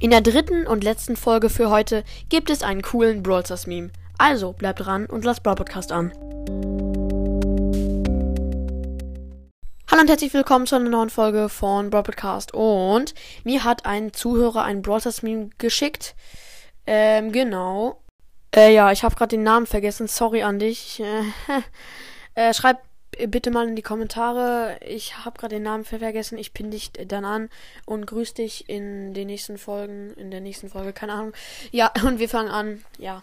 In 0.00 0.10
der 0.10 0.20
dritten 0.20 0.64
und 0.64 0.84
letzten 0.84 1.16
Folge 1.16 1.50
für 1.50 1.70
heute 1.70 2.04
gibt 2.28 2.50
es 2.50 2.62
einen 2.62 2.82
coolen 2.82 3.20
Brawl 3.20 3.44
Stars 3.44 3.66
Meme. 3.66 3.90
Also 4.16 4.52
bleibt 4.52 4.78
dran 4.78 5.06
und 5.06 5.24
lasst 5.24 5.42
Brawl 5.42 5.56
Podcast 5.56 5.90
an. 5.90 6.12
Hallo 9.90 10.02
und 10.02 10.08
herzlich 10.08 10.32
willkommen 10.32 10.68
zu 10.68 10.76
einer 10.76 10.88
neuen 10.88 11.10
Folge 11.10 11.48
von 11.48 11.90
Brawl 11.90 12.04
Podcast. 12.04 12.54
Und 12.54 13.12
mir 13.42 13.64
hat 13.64 13.86
ein 13.86 14.12
Zuhörer 14.12 14.62
ein 14.62 14.82
Brawl 14.82 15.00
Stars 15.00 15.24
Meme 15.24 15.50
geschickt. 15.58 16.14
Ähm, 16.86 17.32
genau. 17.32 18.00
Äh, 18.54 18.72
ja, 18.72 18.92
ich 18.92 19.02
habe 19.02 19.16
gerade 19.16 19.34
den 19.36 19.42
Namen 19.42 19.66
vergessen. 19.66 20.06
Sorry 20.06 20.44
an 20.44 20.60
dich. 20.60 21.00
Äh, 21.00 21.22
äh, 22.50 22.54
schreib 22.54 22.78
bitte 23.26 23.50
mal 23.50 23.68
in 23.68 23.76
die 23.76 23.82
Kommentare. 23.82 24.78
Ich 24.86 25.24
habe 25.24 25.38
gerade 25.38 25.56
den 25.56 25.64
Namen 25.64 25.84
vergessen. 25.84 26.38
Ich 26.38 26.54
pin 26.54 26.70
dich 26.70 26.92
dann 26.92 27.24
an 27.24 27.50
und 27.84 28.06
grüß 28.06 28.34
dich 28.34 28.68
in 28.68 29.14
den 29.14 29.26
nächsten 29.26 29.58
Folgen. 29.58 30.14
In 30.14 30.30
der 30.30 30.40
nächsten 30.40 30.68
Folge, 30.68 30.92
keine 30.92 31.12
Ahnung. 31.12 31.32
Ja, 31.70 31.92
und 32.04 32.18
wir 32.18 32.28
fangen 32.28 32.50
an. 32.50 32.84
Ja. 32.98 33.22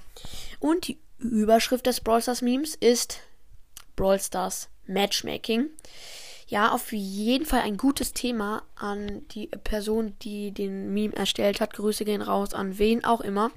Und 0.60 0.88
die 0.88 1.00
Überschrift 1.20 1.86
des 1.86 2.02
Brawl 2.02 2.22
Stars 2.22 2.42
Memes 2.42 2.76
ist 2.76 3.20
Brawl 3.96 4.20
Stars 4.20 4.70
Matchmaking. 4.86 5.70
Ja, 6.48 6.72
auf 6.72 6.92
jeden 6.92 7.46
Fall 7.46 7.62
ein 7.62 7.78
gutes 7.78 8.14
Thema 8.14 8.62
an 8.76 9.28
die 9.30 9.48
Person, 9.48 10.16
die 10.22 10.52
den 10.52 10.94
Meme 10.94 11.16
erstellt 11.16 11.60
hat. 11.60 11.74
Grüße 11.74 12.06
gehen 12.06 12.22
raus 12.22 12.54
an 12.54 12.78
wen 12.78 13.04
auch 13.04 13.22
immer. 13.22 13.50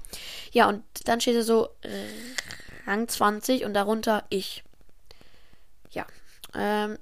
Ja, 0.51 0.67
und 0.67 0.83
dann 1.05 1.21
steht 1.21 1.35
da 1.35 1.43
so 1.43 1.69
Rang 2.87 3.07
20 3.07 3.65
und 3.65 3.75
darunter 3.75 4.25
ich. 4.29 4.63
Ja. 5.91 6.07
Ähm, 6.53 6.97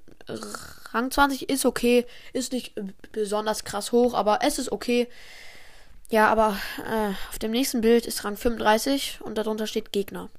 Rang 0.94 1.12
20 1.12 1.50
ist 1.50 1.66
okay, 1.66 2.06
ist 2.34 2.52
nicht 2.52 2.74
besonders 3.12 3.64
krass 3.64 3.92
hoch, 3.92 4.14
aber 4.14 4.40
es 4.44 4.60
ist 4.60 4.72
okay. 4.72 5.08
Ja, 6.10 6.30
aber 6.30 6.58
äh, 6.90 7.14
auf 7.30 7.40
dem 7.40 7.52
nächsten 7.52 7.82
Bild 7.82 8.06
ist 8.06 8.24
Rang 8.24 8.38
35 8.38 9.20
und 9.22 9.38
darunter 9.38 9.68
steht 9.68 9.92
Gegner. 9.92 10.30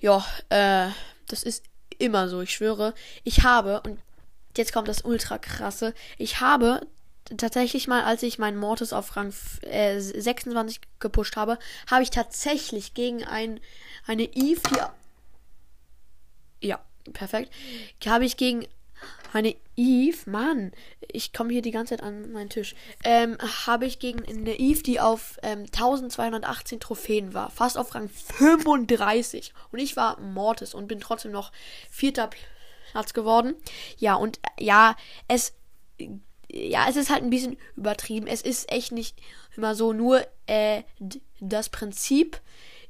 Ja, 0.00 0.24
äh, 0.48 0.88
das 1.28 1.44
ist 1.44 1.64
immer 1.98 2.28
so, 2.28 2.40
ich 2.40 2.50
schwöre. 2.52 2.94
Ich 3.22 3.44
habe, 3.44 3.80
und 3.82 4.00
jetzt 4.56 4.72
kommt 4.72 4.88
das 4.88 5.04
ultra 5.04 5.38
krasse, 5.38 5.94
ich 6.18 6.40
habe 6.40 6.84
tatsächlich 7.36 7.86
mal, 7.86 8.02
als 8.02 8.24
ich 8.24 8.38
meinen 8.38 8.58
Mortis 8.58 8.92
auf 8.92 9.16
Rang 9.16 9.32
äh, 9.62 10.00
26 10.00 10.80
gepusht 10.98 11.36
habe, 11.36 11.58
habe 11.88 12.02
ich 12.02 12.10
tatsächlich 12.10 12.94
gegen 12.94 13.24
ein, 13.24 13.60
eine 14.06 14.24
Eve, 14.24 14.60
die 14.70 16.66
ja, 16.66 16.80
perfekt. 17.12 17.52
Habe 18.06 18.24
ich 18.24 18.36
gegen 18.36 18.66
eine 19.32 19.56
Eve, 19.76 20.30
Mann, 20.30 20.72
ich 21.00 21.32
komme 21.32 21.52
hier 21.52 21.62
die 21.62 21.70
ganze 21.70 21.96
Zeit 21.96 22.04
an 22.04 22.32
meinen 22.32 22.50
Tisch. 22.50 22.74
Ähm, 23.04 23.38
habe 23.66 23.86
ich 23.86 23.98
gegen 23.98 24.24
eine 24.26 24.58
Eve, 24.58 24.82
die 24.82 25.00
auf 25.00 25.38
ähm, 25.42 25.60
1218 25.60 26.80
Trophäen 26.80 27.34
war, 27.34 27.50
fast 27.50 27.78
auf 27.78 27.94
Rang 27.94 28.08
35. 28.10 29.54
Und 29.72 29.78
ich 29.78 29.96
war 29.96 30.20
Mortis 30.20 30.74
und 30.74 30.88
bin 30.88 31.00
trotzdem 31.00 31.32
noch 31.32 31.52
vierter 31.90 32.30
Platz 32.90 33.14
geworden. 33.14 33.54
Ja, 33.96 34.14
und 34.14 34.38
äh, 34.38 34.64
ja, 34.64 34.96
es 35.28 35.54
ja, 36.54 36.86
es 36.88 36.96
ist 36.96 37.08
halt 37.08 37.22
ein 37.22 37.30
bisschen 37.30 37.56
übertrieben. 37.76 38.26
Es 38.26 38.42
ist 38.42 38.70
echt 38.70 38.92
nicht 38.92 39.18
immer 39.56 39.74
so, 39.74 39.94
nur 39.94 40.26
äh, 40.46 40.82
das 41.40 41.70
Prinzip 41.70 42.40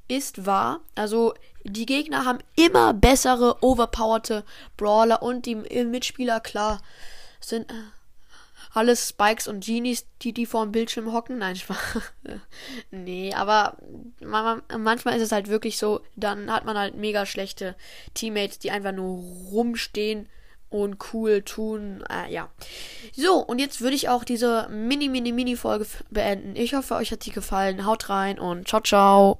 ist 0.09 0.47
wahr. 0.47 0.81
Also 0.95 1.35
die 1.65 1.87
Gegner 1.87 2.25
haben 2.25 2.39
immer 2.57 2.93
bessere, 2.93 3.63
overpowerte 3.63 4.45
Brawler 4.77 5.23
und 5.23 5.47
die 5.47 5.55
Mitspieler, 5.55 6.41
klar, 6.41 6.81
sind 7.41 7.71
äh, 7.71 7.75
alles 8.75 9.09
Spikes 9.09 9.49
und 9.49 9.65
Genies, 9.65 10.07
die 10.23 10.33
die 10.33 10.47
vor 10.47 10.65
dem 10.65 10.73
Bildschirm 10.73 11.13
hocken. 11.13 11.39
Nein, 11.39 11.57
Spaß. 11.57 11.79
nee, 12.91 13.33
aber 13.35 13.77
manchmal 14.21 15.17
ist 15.17 15.23
es 15.23 15.33
halt 15.33 15.49
wirklich 15.49 15.79
so, 15.79 16.01
dann 16.17 16.51
hat 16.51 16.65
man 16.65 16.79
halt 16.79 16.95
mega 16.95 17.27
schlechte 17.27 17.77
Teammates, 18.15 18.59
die 18.59 18.71
einfach 18.71 18.93
nur 18.93 19.23
rumstehen 19.51 20.29
und 20.71 20.97
cool 21.13 21.43
tun. 21.43 22.03
Äh, 22.11 22.33
ja. 22.33 22.49
So, 23.15 23.37
und 23.37 23.59
jetzt 23.59 23.83
würde 23.83 23.95
ich 23.95 24.09
auch 24.09 24.25
diese 24.25 24.69
mini, 24.71 25.09
mini, 25.09 25.33
mini 25.33 25.55
Folge 25.55 25.87
beenden. 26.11 26.57
Ich 26.57 26.75
hoffe, 26.75 26.95
euch 26.95 27.13
hat 27.13 27.23
sie 27.23 27.31
gefallen. 27.31 27.85
Haut 27.85 28.09
rein 28.09 28.39
und 28.39 28.67
ciao, 28.67 28.81
ciao. 28.81 29.31